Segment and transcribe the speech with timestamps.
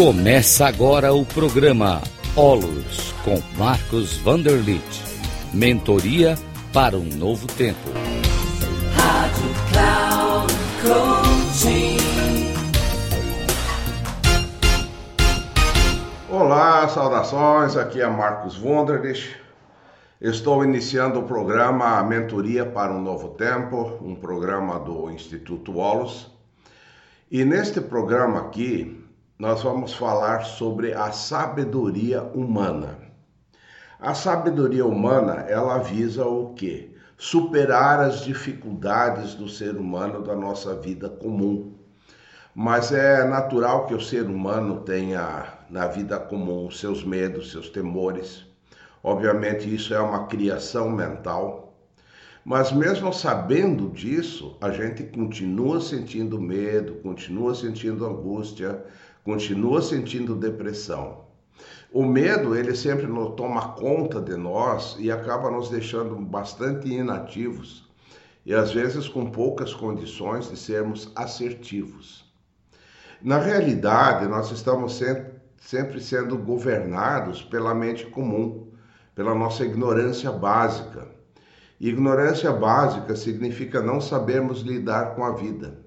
[0.00, 2.00] Começa agora o programa
[2.34, 4.82] Olos com Marcos Vanderlit.
[5.52, 6.38] Mentoria
[6.72, 7.90] para um novo tempo.
[8.96, 11.98] Rádio Cloud Coaching.
[16.30, 17.76] Olá, saudações.
[17.76, 19.36] Aqui é Marcos Vanderlit.
[20.18, 26.34] Estou iniciando o programa Mentoria para um Novo Tempo, um programa do Instituto Olos.
[27.30, 28.99] E neste programa aqui,
[29.40, 32.98] nós vamos falar sobre a sabedoria humana.
[33.98, 36.90] A sabedoria humana, ela visa o quê?
[37.16, 41.72] Superar as dificuldades do ser humano da nossa vida comum.
[42.54, 48.44] Mas é natural que o ser humano tenha na vida comum seus medos, seus temores.
[49.02, 51.72] Obviamente isso é uma criação mental.
[52.44, 58.82] Mas mesmo sabendo disso, a gente continua sentindo medo, continua sentindo angústia,
[59.24, 61.24] continua sentindo depressão.
[61.92, 67.90] O medo, ele sempre nos toma conta de nós e acaba nos deixando bastante inativos
[68.46, 72.24] e às vezes com poucas condições de sermos assertivos.
[73.20, 74.98] Na realidade, nós estamos
[75.58, 78.68] sempre sendo governados pela mente comum,
[79.14, 81.06] pela nossa ignorância básica.
[81.78, 85.79] ignorância básica significa não sabermos lidar com a vida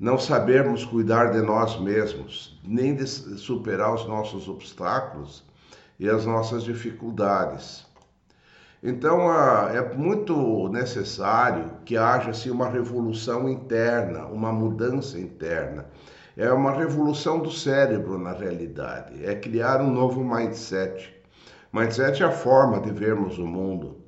[0.00, 5.44] não sabermos cuidar de nós mesmos, nem de superar os nossos obstáculos
[5.98, 7.84] e as nossas dificuldades.
[8.82, 9.30] Então,
[9.68, 15.84] é muito necessário que haja assim, uma revolução interna, uma mudança interna.
[16.34, 19.22] É uma revolução do cérebro, na realidade.
[19.22, 21.14] É criar um novo mindset.
[21.70, 23.99] Mindset é a forma de vermos o mundo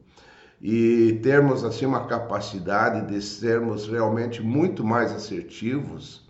[0.62, 6.24] e termos assim uma capacidade de sermos realmente muito mais assertivos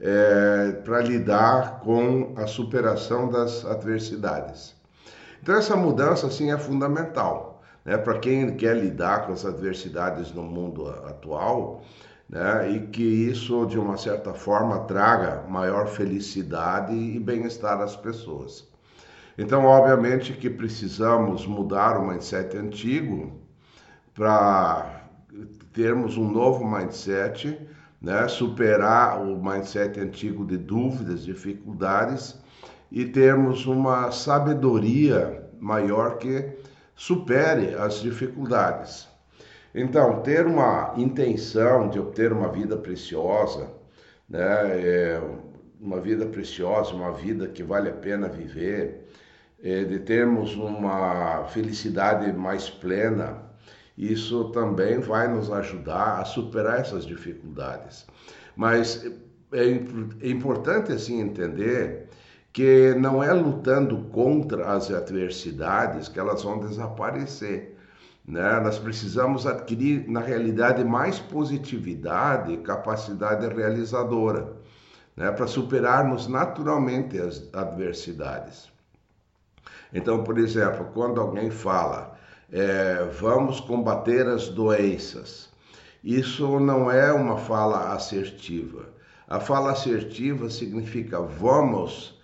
[0.00, 4.74] é, para lidar com a superação das adversidades.
[5.42, 10.42] Então essa mudança assim é fundamental, né, para quem quer lidar com as adversidades no
[10.42, 11.82] mundo atual,
[12.26, 18.66] né, e que isso de uma certa forma traga maior felicidade e bem-estar às pessoas.
[19.36, 23.47] Então, obviamente que precisamos mudar o mindset antigo
[24.18, 25.04] para
[25.72, 27.56] termos um novo mindset,
[28.02, 28.26] né?
[28.26, 32.36] superar o mindset antigo de dúvidas, dificuldades
[32.90, 36.50] e termos uma sabedoria maior que
[36.96, 39.06] supere as dificuldades.
[39.72, 43.70] Então, ter uma intenção de obter uma vida preciosa,
[44.28, 44.40] né?
[44.40, 45.22] É
[45.80, 49.06] uma vida preciosa, uma vida que vale a pena viver,
[49.62, 53.47] é de termos uma felicidade mais plena,
[53.98, 58.06] isso também vai nos ajudar a superar essas dificuldades.
[58.54, 59.04] Mas
[59.52, 59.60] é,
[60.22, 62.08] é importante assim entender
[62.52, 67.76] que não é lutando contra as adversidades que elas vão desaparecer.
[68.24, 68.60] Né?
[68.60, 74.52] Nós precisamos adquirir, na realidade, mais positividade e capacidade realizadora
[75.16, 75.32] né?
[75.32, 78.70] para superarmos naturalmente as adversidades.
[79.92, 82.16] Então, por exemplo, quando alguém fala
[82.52, 85.48] é, vamos combater as doenças.
[86.02, 88.86] Isso não é uma fala assertiva.
[89.26, 92.18] A fala assertiva significa vamos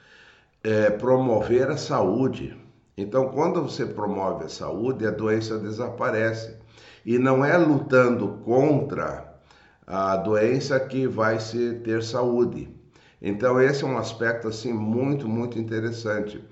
[0.63, 2.57] é, promover a saúde.
[2.97, 6.57] Então, quando você promove a saúde, a doença desaparece.
[7.05, 9.35] E não é lutando contra
[9.87, 12.71] a doença que vai se ter saúde.
[13.21, 16.43] Então, esse é um aspecto assim muito, muito interessante.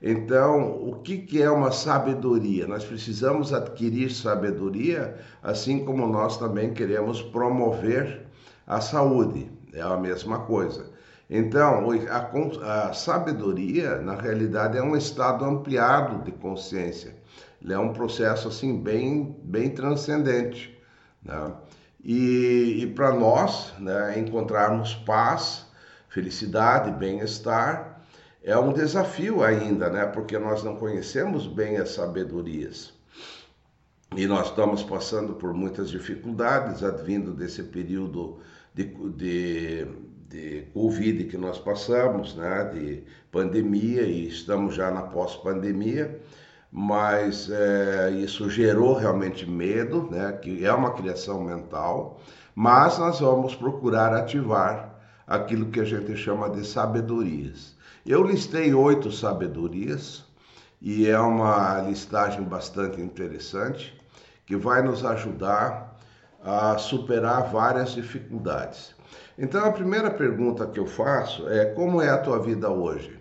[0.00, 2.66] Então, o que, que é uma sabedoria?
[2.66, 8.26] Nós precisamos adquirir sabedoria, assim como nós também queremos promover
[8.66, 9.50] a saúde.
[9.72, 10.86] É a mesma coisa.
[11.28, 17.14] Então, a, a sabedoria, na realidade, é um estado ampliado de consciência.
[17.60, 20.78] Ele é um processo assim bem, bem transcendente.
[21.22, 21.52] Né?
[22.02, 25.66] E, e para nós né, encontrarmos paz,
[26.08, 27.97] felicidade, bem-estar,
[28.48, 30.06] é um desafio ainda, né?
[30.06, 32.94] Porque nós não conhecemos bem as sabedorias.
[34.16, 38.38] E nós estamos passando por muitas dificuldades advindo desse período
[38.72, 39.86] de, de,
[40.30, 42.64] de Covid que nós passamos, né?
[42.72, 46.18] De pandemia e estamos já na pós-pandemia
[46.70, 52.20] mas é, isso gerou realmente medo, né, que é uma criação mental,
[52.54, 54.94] mas nós vamos procurar ativar
[55.26, 57.77] aquilo que a gente chama de sabedorias.
[58.10, 60.24] Eu listei oito sabedorias
[60.80, 64.00] e é uma listagem bastante interessante
[64.46, 65.94] que vai nos ajudar
[66.42, 68.94] a superar várias dificuldades.
[69.36, 73.20] Então a primeira pergunta que eu faço é: como é a tua vida hoje?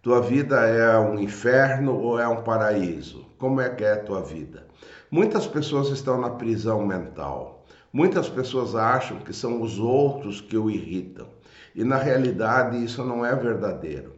[0.00, 3.26] Tua vida é um inferno ou é um paraíso?
[3.40, 4.68] Como é que é a tua vida?
[5.10, 7.64] Muitas pessoas estão na prisão mental.
[7.92, 11.26] Muitas pessoas acham que são os outros que o irritam.
[11.74, 14.11] E na realidade isso não é verdadeiro.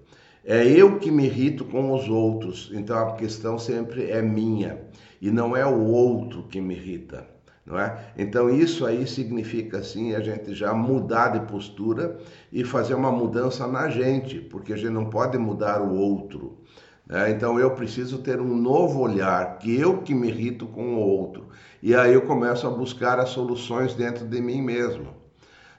[0.46, 4.78] É eu que me irrito com os outros, então a questão sempre é minha
[5.18, 7.26] e não é o outro que me irrita,
[7.64, 8.12] não é?
[8.18, 12.18] Então isso aí significa assim a gente já mudar de postura
[12.52, 16.58] e fazer uma mudança na gente, porque a gente não pode mudar o outro.
[17.06, 17.30] Né?
[17.30, 21.48] Então eu preciso ter um novo olhar, que eu que me irrito com o outro.
[21.82, 25.08] E aí eu começo a buscar as soluções dentro de mim mesmo.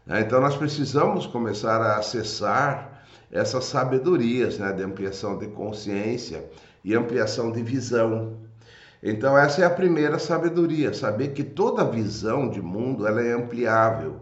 [0.07, 0.21] Né?
[0.21, 2.94] Então nós precisamos começar a acessar
[3.31, 6.43] essas sabedorias né, de ampliação de consciência
[6.83, 8.37] e ampliação de visão.
[9.01, 14.21] Então essa é a primeira sabedoria, saber que toda visão de mundo ela é ampliável,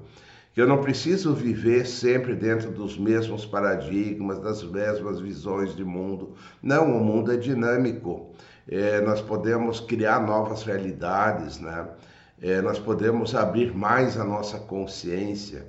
[0.53, 6.35] que eu não preciso viver sempre dentro dos mesmos paradigmas, das mesmas visões de mundo.
[6.61, 8.31] Não, o mundo é dinâmico.
[8.67, 11.88] É, nós podemos criar novas realidades, né?
[12.41, 15.65] É, nós podemos abrir mais a nossa consciência.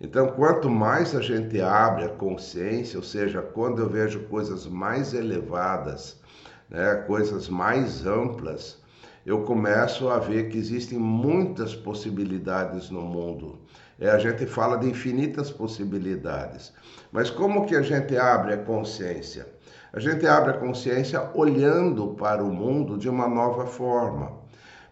[0.00, 5.14] Então, quanto mais a gente abre a consciência, ou seja, quando eu vejo coisas mais
[5.14, 6.20] elevadas,
[6.68, 8.78] né, coisas mais amplas,
[9.24, 13.58] eu começo a ver que existem muitas possibilidades no mundo.
[13.98, 16.72] É, a gente fala de infinitas possibilidades.
[17.10, 19.48] Mas como que a gente abre a consciência?
[19.92, 24.45] A gente abre a consciência olhando para o mundo de uma nova forma.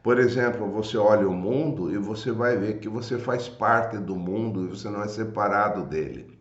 [0.04, 4.14] Por exemplo, você olha o mundo e você vai ver que você faz parte do
[4.14, 6.38] mundo e você não é separado dele.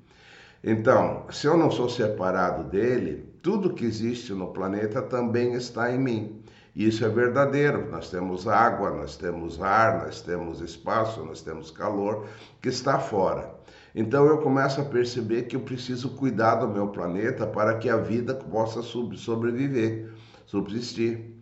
[0.61, 5.97] Então, se eu não sou separado dele, tudo que existe no planeta também está em
[5.97, 6.43] mim.
[6.75, 7.89] Isso é verdadeiro.
[7.89, 12.27] Nós temos água, nós temos ar, nós temos espaço, nós temos calor
[12.61, 13.49] que está fora.
[13.95, 17.95] Então eu começo a perceber que eu preciso cuidar do meu planeta para que a
[17.95, 20.11] vida possa sobreviver,
[20.45, 21.32] subsistir.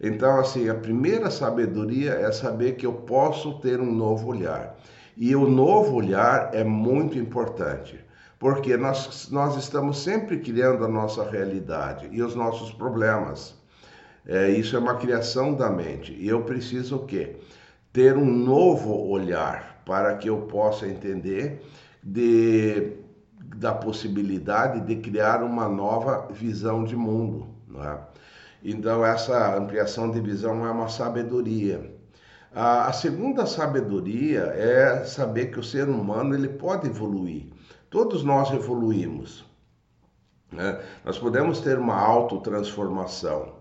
[0.00, 4.76] Então, assim, a primeira sabedoria é saber que eu posso ter um novo olhar.
[5.16, 7.98] E o novo olhar é muito importante,
[8.38, 13.56] porque nós, nós estamos sempre criando a nossa realidade e os nossos problemas.
[14.24, 16.12] É, isso é uma criação da mente.
[16.12, 17.36] E eu preciso o quê?
[17.92, 21.66] Ter um novo olhar para que eu possa entender
[22.00, 22.92] de,
[23.56, 27.48] da possibilidade de criar uma nova visão de mundo.
[27.66, 27.98] Não é?
[28.62, 31.96] Então, essa ampliação de visão é uma sabedoria.
[32.54, 37.46] A, segunda sabedoria é saber que o ser humano ele pode evoluir.
[37.90, 39.44] Todos nós evoluímos.
[40.50, 40.80] Né?
[41.04, 43.58] Nós podemos ter uma autotransformação.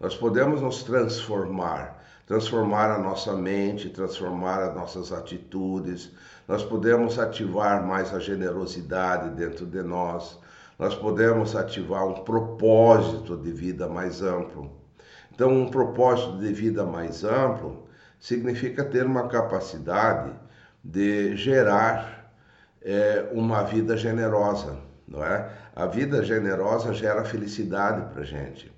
[0.00, 6.10] Nós podemos nos transformar, transformar a nossa mente, transformar as nossas atitudes.
[6.48, 10.38] Nós podemos ativar mais a generosidade dentro de nós
[10.80, 14.70] nós podemos ativar um propósito de vida mais amplo.
[15.30, 17.86] Então, um propósito de vida mais amplo
[18.18, 20.32] significa ter uma capacidade
[20.82, 22.32] de gerar
[22.80, 25.50] é, uma vida generosa, não é?
[25.76, 28.72] A vida generosa gera felicidade para gente.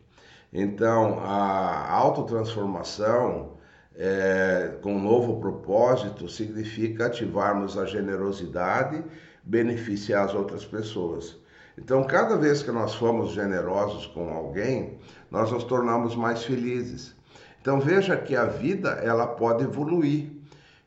[0.52, 3.52] Então, a autotransformação
[3.94, 9.04] é, com um novo propósito significa ativarmos a generosidade,
[9.44, 11.40] beneficiar as outras pessoas.
[11.76, 14.98] Então, cada vez que nós formos generosos com alguém,
[15.30, 17.14] nós nos tornamos mais felizes.
[17.60, 20.30] Então, veja que a vida ela pode evoluir.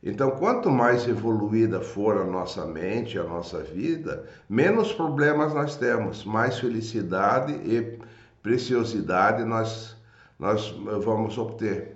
[0.04, 6.24] Então, quanto mais evoluída for a nossa mente, a nossa vida, menos problemas nós temos,
[6.24, 7.98] mais felicidade e
[8.44, 9.98] preciosidade nós,
[10.38, 10.70] nós
[11.04, 11.96] vamos obter.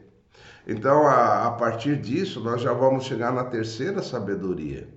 [0.68, 4.88] Então, a, a partir disso, nós já vamos chegar na terceira sabedoria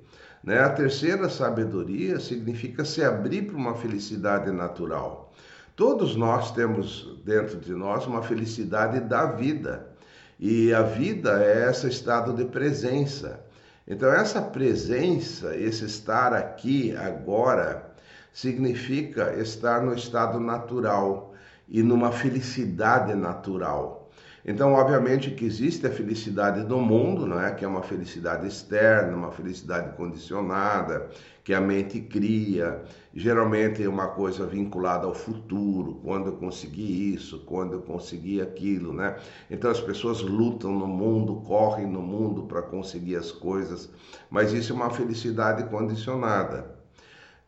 [0.43, 0.59] né?
[0.61, 5.33] A terceira sabedoria significa se abrir para uma felicidade natural.
[5.77, 9.87] Todos nós temos dentro de nós uma felicidade da vida.
[10.39, 13.41] E a vida é esse estado de presença.
[13.87, 17.93] Então, essa presença, esse estar aqui agora,
[18.33, 21.35] significa estar no estado natural
[21.69, 24.02] e numa felicidade natural.
[24.45, 27.53] Então, obviamente que existe a felicidade do mundo, não é?
[27.53, 31.09] que é uma felicidade externa, uma felicidade condicionada,
[31.45, 32.83] que a mente cria,
[33.15, 38.93] geralmente é uma coisa vinculada ao futuro, quando eu consegui isso, quando eu consegui aquilo,
[38.93, 39.17] né?
[39.51, 43.91] Então as pessoas lutam no mundo, correm no mundo para conseguir as coisas,
[44.31, 46.77] mas isso é uma felicidade condicionada.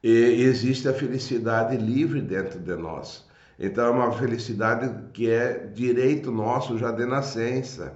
[0.02, 3.24] E existe a felicidade livre dentro de nós.
[3.58, 7.94] Então é uma felicidade que é direito nosso já de nascença.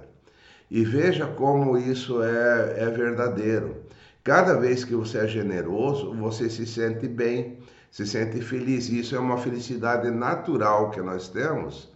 [0.71, 3.77] E veja como isso é, é verdadeiro.
[4.23, 7.57] Cada vez que você é generoso, você se sente bem,
[7.89, 8.89] se sente feliz.
[8.89, 11.91] Isso é uma felicidade natural que nós temos,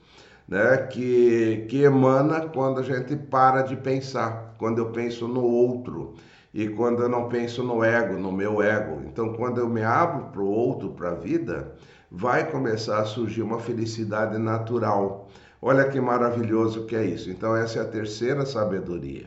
[0.47, 0.77] né?
[0.77, 6.15] que, que emana quando a gente para de pensar, quando eu penso no outro
[6.53, 9.01] e quando eu não penso no ego, no meu ego.
[9.05, 11.75] Então, quando eu me abro para o outro, para a vida,
[12.15, 15.27] vai começar a surgir uma felicidade natural.
[15.59, 17.31] Olha que maravilhoso que é isso.
[17.31, 19.25] Então, essa é a terceira sabedoria.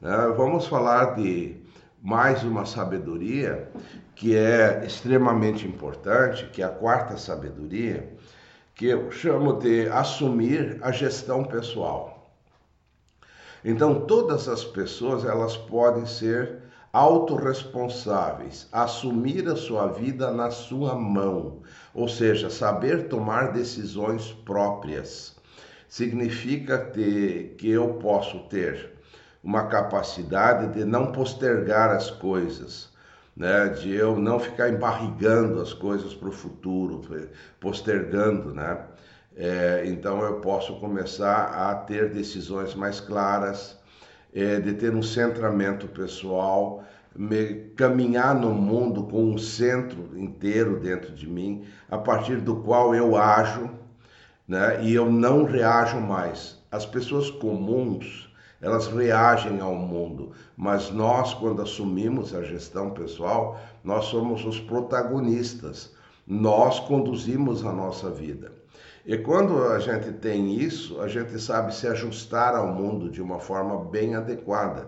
[0.00, 0.32] Né?
[0.36, 1.56] Vamos falar de
[2.00, 3.68] mais uma sabedoria
[4.14, 8.16] que é extremamente importante, que é a quarta sabedoria,
[8.76, 12.32] que eu chamo de assumir a gestão pessoal.
[13.64, 16.61] Então, todas as pessoas elas podem ser
[16.92, 21.62] autorresponsáveis, assumir a sua vida na sua mão,
[21.94, 25.34] ou seja, saber tomar decisões próprias.
[25.88, 28.92] Significa ter, que eu posso ter
[29.42, 32.90] uma capacidade de não postergar as coisas,
[33.34, 33.68] né?
[33.70, 37.00] de eu não ficar embarrigando as coisas para o futuro,
[37.58, 38.78] postergando, né?
[39.34, 43.78] É, então eu posso começar a ter decisões mais claras,
[44.34, 46.82] é, de ter um centramento pessoal,
[47.14, 52.94] me, caminhar no mundo com um centro inteiro dentro de mim, a partir do qual
[52.94, 53.70] eu ajo,
[54.48, 54.82] né?
[54.82, 56.58] E eu não reajo mais.
[56.70, 64.04] As pessoas comuns elas reagem ao mundo, mas nós, quando assumimos a gestão pessoal, nós
[64.04, 65.92] somos os protagonistas,
[66.24, 68.61] nós conduzimos a nossa vida.
[69.04, 73.40] E quando a gente tem isso, a gente sabe se ajustar ao mundo de uma
[73.40, 74.86] forma bem adequada.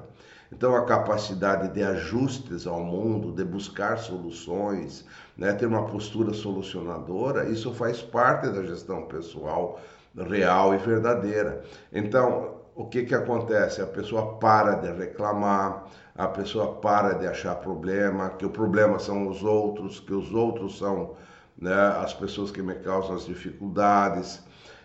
[0.53, 5.05] Então, a capacidade de ajustes ao mundo, de buscar soluções,
[5.37, 9.81] né, ter uma postura solucionadora, isso faz parte da gestão pessoal
[10.17, 11.65] real e verdadeira.
[11.93, 13.83] Então, o que, que acontece?
[13.83, 19.27] A pessoa para de reclamar, a pessoa para de achar problema, que o problema são
[19.27, 21.17] os outros, que os outros são
[21.65, 24.43] né, as pessoas que me causam as dificuldades.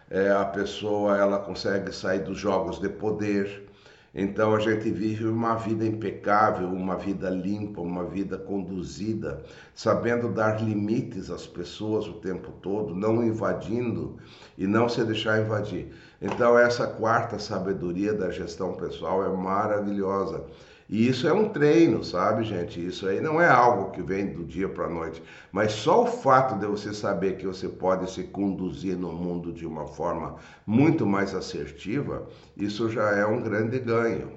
[0.09, 3.67] É, a pessoa ela consegue sair dos jogos de poder.
[4.15, 9.43] Então a gente vive uma vida impecável, uma vida limpa, uma vida conduzida,
[9.75, 14.17] sabendo dar limites às pessoas o tempo todo, não invadindo
[14.57, 15.91] e não se deixar invadir.
[16.19, 20.45] Então essa quarta sabedoria da gestão pessoal é maravilhosa.
[20.89, 22.83] E isso é um treino, sabe, gente?
[22.83, 25.21] Isso aí não é algo que vem do dia para a noite.
[25.51, 29.67] Mas só o fato de você saber que você pode se conduzir no mundo de
[29.67, 32.27] uma forma muito mais assertiva,
[32.57, 34.31] isso já é um grande ganho,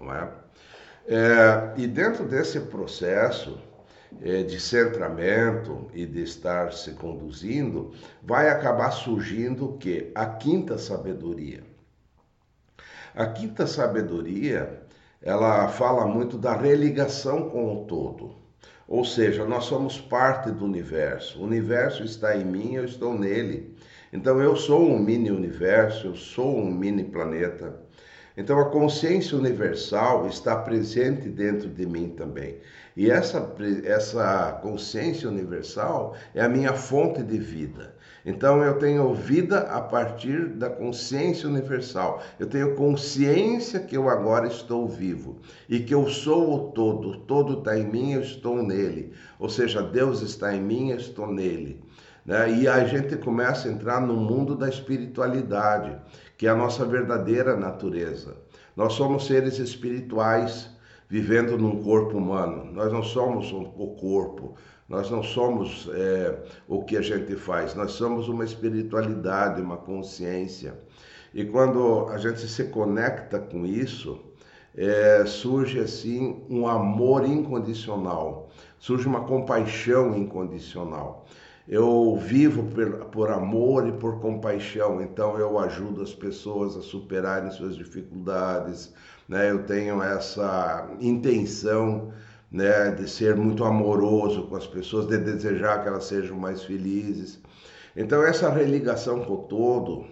[0.00, 0.32] não é?
[1.06, 3.58] é e dentro desse processo
[4.22, 10.10] é, de centramento e de estar se conduzindo, vai acabar surgindo o que?
[10.14, 11.62] A quinta sabedoria.
[13.14, 14.87] A quinta sabedoria
[15.22, 18.36] ela fala muito da religação com o todo.
[18.86, 21.40] Ou seja, nós somos parte do universo.
[21.40, 23.76] O universo está em mim, eu estou nele.
[24.12, 27.80] Então eu sou um mini universo, eu sou um mini planeta.
[28.36, 32.56] Então a consciência universal está presente dentro de mim também.
[32.96, 37.94] E essa, essa consciência universal é a minha fonte de vida.
[38.24, 42.22] Então eu tenho vida a partir da consciência universal.
[42.38, 47.10] Eu tenho consciência que eu agora estou vivo e que eu sou o todo.
[47.10, 49.12] O todo está em mim, eu estou nele.
[49.38, 51.82] Ou seja, Deus está em mim, eu estou nele.
[52.24, 52.50] Né?
[52.60, 55.96] E a gente começa a entrar no mundo da espiritualidade,
[56.36, 58.36] que é a nossa verdadeira natureza.
[58.76, 60.70] Nós somos seres espirituais
[61.08, 62.70] vivendo num corpo humano.
[62.72, 64.54] Nós não somos o corpo,
[64.88, 70.74] nós não somos é, o que a gente faz, nós somos uma espiritualidade, uma consciência.
[71.34, 74.18] E quando a gente se conecta com isso,
[74.74, 81.26] é, surge assim um amor incondicional, surge uma compaixão incondicional.
[81.68, 87.50] Eu vivo por, por, amor e por compaixão, então eu ajudo as pessoas a superarem
[87.50, 88.94] suas dificuldades,
[89.28, 89.50] né?
[89.50, 92.10] eu tenho essa intenção
[92.50, 97.40] né, de ser muito amoroso com as pessoas, de desejar que elas sejam mais felizes.
[97.96, 100.06] Então essa religação com o todo,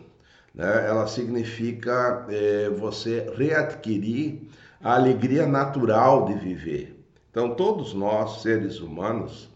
[0.55, 4.43] né, ela significa é, você readquirir
[4.83, 7.05] a alegria natural de viver.
[7.31, 9.51] Então todos nós, seres humanos,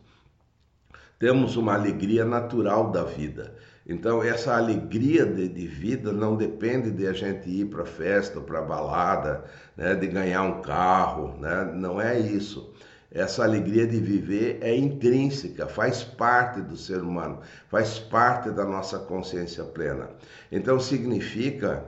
[1.19, 3.55] temos uma alegria natural da vida.
[3.87, 8.61] Então, essa alegria de, de, vida não depende de a gente ir para festa, para
[8.61, 9.45] balada,
[9.77, 11.71] né, de ganhar um carro, né?
[11.75, 12.73] não é isso.
[13.11, 18.99] Essa alegria de viver é intrínseca, faz parte do ser humano, faz parte da nossa
[18.99, 20.11] consciência plena.
[20.53, 21.85] Então, significa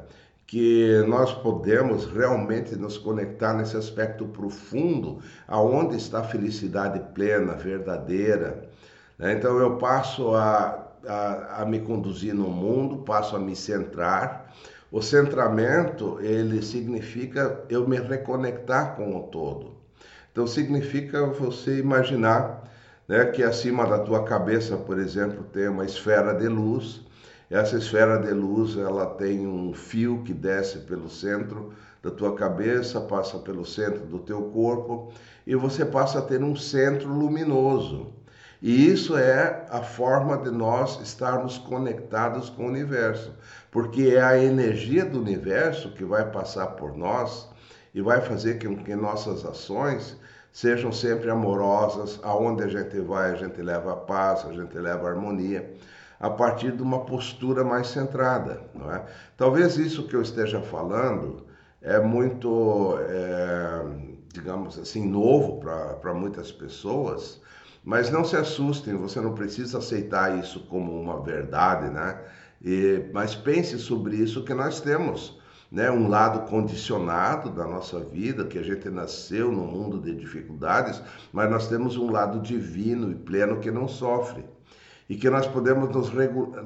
[0.52, 8.68] que nós podemos realmente nos conectar nesse aspecto profundo, aonde está a felicidade plena, verdadeira.
[9.18, 9.32] Né?
[9.32, 14.52] Então eu passo a, a, a me conduzir no mundo, passo a me centrar.
[14.90, 19.76] O centramento, ele significa eu me reconectar com o todo.
[20.30, 22.70] Então significa você imaginar
[23.08, 27.02] né, que acima da tua cabeça, por exemplo, tem uma esfera de luz
[27.52, 32.98] essa esfera de luz, ela tem um fio que desce pelo centro da tua cabeça,
[32.98, 35.12] passa pelo centro do teu corpo
[35.46, 38.06] e você passa a ter um centro luminoso.
[38.62, 43.34] E isso é a forma de nós estarmos conectados com o universo,
[43.72, 47.48] porque é a energia do universo que vai passar por nós
[47.92, 50.16] e vai fazer com que nossas ações
[50.52, 55.08] sejam sempre amorosas, aonde a gente vai, a gente leva a paz, a gente leva
[55.08, 55.74] a harmonia
[56.20, 58.62] a partir de uma postura mais centrada.
[58.72, 59.04] Não é?
[59.36, 61.46] Talvez isso que eu esteja falando
[61.80, 63.82] é muito, é,
[64.32, 65.60] digamos assim, novo
[66.00, 67.40] para muitas pessoas,
[67.84, 72.18] mas não se assustem, você não precisa aceitar isso como uma verdade, né?
[72.64, 75.40] E, mas pense sobre isso que nós temos.
[75.70, 81.02] Né, um lado condicionado da nossa vida, que a gente nasceu no mundo de dificuldades,
[81.32, 84.44] mas nós temos um lado divino e pleno que não sofre
[85.08, 86.12] e que nós podemos nos,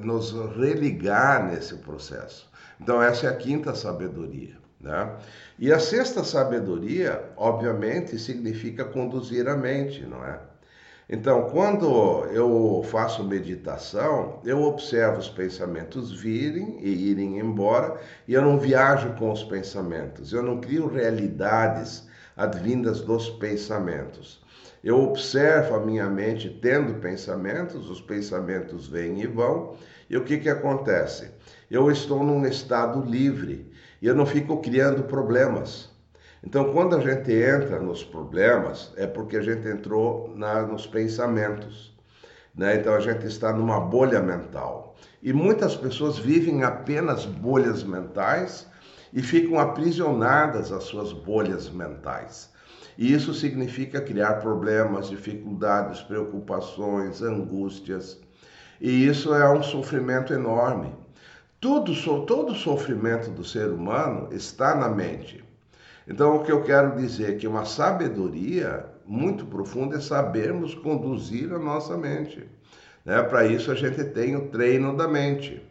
[0.03, 2.49] nos religar nesse processo.
[2.81, 4.57] Então, essa é a quinta sabedoria.
[4.79, 5.17] Né?
[5.57, 10.39] E a sexta sabedoria, obviamente, significa conduzir a mente, não é?
[11.09, 17.97] Então, quando eu faço meditação, eu observo os pensamentos virem e irem embora,
[18.27, 24.41] e eu não viajo com os pensamentos, eu não crio realidades advindas dos pensamentos.
[24.83, 29.75] Eu observo a minha mente tendo pensamentos, os pensamentos vêm e vão,
[30.09, 31.31] e o que, que acontece?
[31.71, 33.71] Eu estou num estado livre
[34.01, 35.89] e eu não fico criando problemas.
[36.43, 41.95] Então, quando a gente entra nos problemas, é porque a gente entrou na, nos pensamentos.
[42.55, 42.75] Né?
[42.75, 44.95] Então, a gente está numa bolha mental.
[45.21, 48.67] E muitas pessoas vivem apenas bolhas mentais
[49.11, 52.51] e ficam aprisionadas às suas bolhas mentais.
[52.97, 58.19] E isso significa criar problemas, dificuldades, preocupações, angústias.
[58.79, 60.93] E isso é um sofrimento enorme.
[61.59, 61.93] Tudo,
[62.25, 65.46] todo sofrimento do ser humano está na mente.
[66.07, 71.53] Então, o que eu quero dizer é que uma sabedoria muito profunda é sabermos conduzir
[71.53, 72.47] a nossa mente.
[73.03, 73.21] Né?
[73.23, 75.61] Para isso, a gente tem o treino da mente.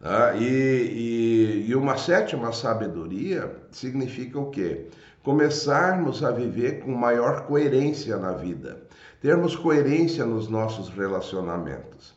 [0.00, 0.38] Né?
[0.38, 4.86] E, e, e uma sétima sabedoria significa o quê?
[5.22, 8.80] começarmos a viver com maior coerência na vida,
[9.20, 12.14] termos coerência nos nossos relacionamentos.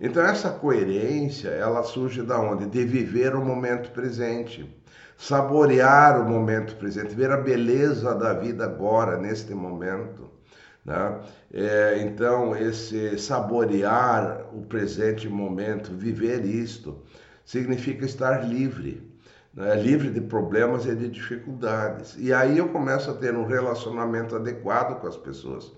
[0.00, 2.66] Então essa coerência, ela surge da onde?
[2.66, 4.68] De viver o momento presente,
[5.16, 10.30] saborear o momento presente, ver a beleza da vida agora, neste momento.
[10.84, 11.20] Né?
[11.52, 17.02] É, então, esse saborear o presente momento, viver isto,
[17.44, 19.16] significa estar livre
[19.56, 22.14] né, livre de problemas e de dificuldades.
[22.18, 25.72] E aí eu começo a ter um relacionamento adequado com as pessoas.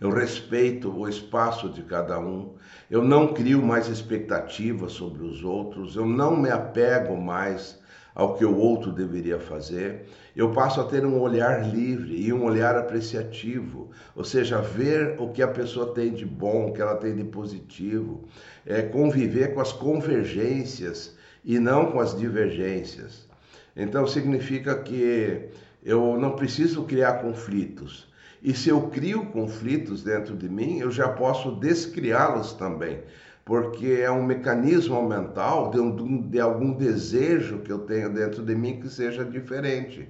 [0.00, 2.54] Eu respeito o espaço de cada um,
[2.90, 7.80] eu não crio mais expectativas sobre os outros, eu não me apego mais
[8.16, 10.06] ao que o outro deveria fazer.
[10.34, 15.28] Eu passo a ter um olhar livre e um olhar apreciativo, ou seja, ver o
[15.28, 18.24] que a pessoa tem de bom, o que ela tem de positivo,
[18.64, 23.28] é, conviver com as convergências e não com as divergências.
[23.76, 25.50] Então significa que
[25.84, 28.10] eu não preciso criar conflitos.
[28.42, 33.00] E se eu crio conflitos dentro de mim, eu já posso descriá-los também,
[33.46, 38.56] porque é um mecanismo mental de, um, de algum desejo que eu tenho dentro de
[38.56, 40.08] mim que seja diferente.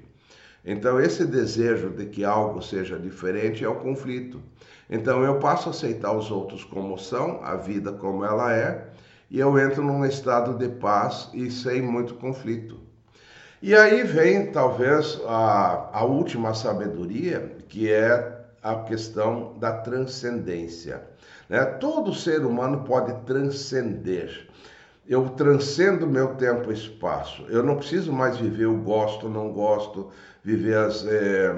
[0.64, 4.40] Então, esse desejo de que algo seja diferente é o conflito.
[4.88, 8.88] Então, eu passo a aceitar os outros como são, a vida como ela é,
[9.31, 12.81] e eu entro num estado de paz e sem muito conflito.
[13.61, 18.36] E aí vem talvez a, a última sabedoria, que é
[18.72, 21.02] a questão da transcendência.
[21.48, 21.64] Né?
[21.64, 24.48] Todo ser humano pode transcender.
[25.09, 27.44] Eu transcendo meu tempo e espaço.
[27.48, 30.11] Eu não preciso mais viver o gosto, não gosto,
[30.42, 31.55] viver as, é,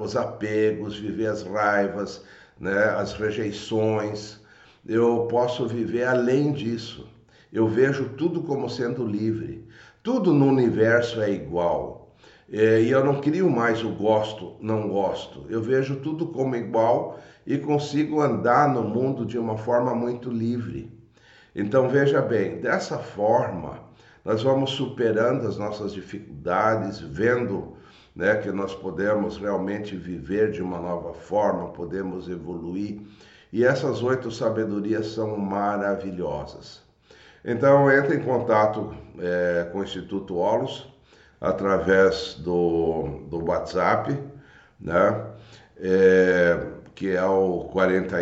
[0.00, 2.22] os apegos, viver as raivas,
[2.58, 2.84] né?
[2.96, 4.40] as rejeições
[4.88, 7.06] eu posso viver além disso.
[7.52, 9.66] Eu vejo tudo como sendo livre.
[10.02, 11.97] Tudo no universo é igual.
[12.50, 15.44] É, e eu não crio mais o gosto, não gosto.
[15.50, 20.90] Eu vejo tudo como igual e consigo andar no mundo de uma forma muito livre.
[21.54, 23.80] Então veja bem, dessa forma,
[24.24, 27.76] nós vamos superando as nossas dificuldades, vendo
[28.16, 33.00] né, que nós podemos realmente viver de uma nova forma, podemos evoluir.
[33.52, 36.82] E essas oito sabedorias são maravilhosas.
[37.44, 40.86] Então, entre em contato é, com o Instituto Olos
[41.40, 44.16] através do, do WhatsApp,
[44.80, 45.26] né,
[45.78, 48.16] é, que é o 40,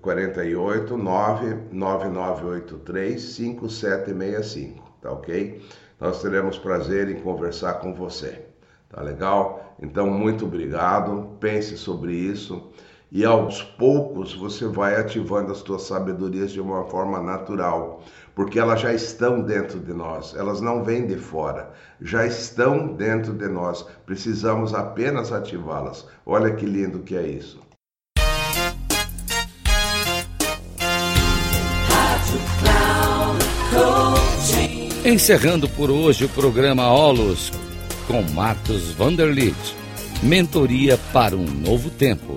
[0.00, 5.62] 48 99983 5765, tá ok?
[6.00, 8.46] Nós teremos prazer em conversar com você.
[8.88, 9.76] Tá legal?
[9.80, 11.36] Então, muito obrigado.
[11.38, 12.72] Pense sobre isso
[13.12, 18.02] e aos poucos você vai ativando as suas sabedorias de uma forma natural,
[18.34, 23.32] porque elas já estão dentro de nós, elas não vêm de fora, já estão dentro
[23.32, 23.84] de nós.
[24.06, 26.06] Precisamos apenas ativá-las.
[26.24, 27.60] Olha que lindo que é isso.
[35.04, 37.50] Encerrando por hoje o programa Olos
[38.06, 39.56] com Marcos Vanderlit.
[40.22, 42.36] Mentoria para um novo tempo.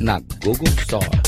[0.00, 1.27] na Google Store.